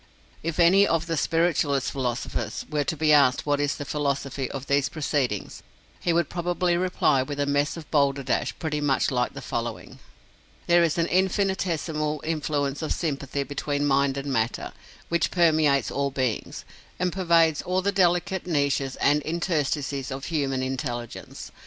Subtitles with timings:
[0.41, 4.65] If any of the "spiritualist" philosophers were to be asked what is the philosophy of
[4.65, 5.61] these proceedings,
[5.99, 9.99] he would probably reply with a mess of balderdash pretty much like the following:
[10.65, 14.71] "There is an infinitesimal influence of sympathy between mind and matter,
[15.09, 16.65] which permeates all beings,
[16.97, 21.51] and pervades all the delicate niches and interstices of human intelligence.